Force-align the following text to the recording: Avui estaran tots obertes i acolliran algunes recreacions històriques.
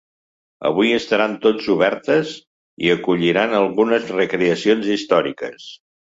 Avui 0.69 0.93
estaran 0.99 1.35
tots 1.43 1.67
obertes 1.73 2.31
i 2.87 2.91
acolliran 2.95 3.55
algunes 3.59 4.09
recreacions 4.23 4.91
històriques. 4.97 5.71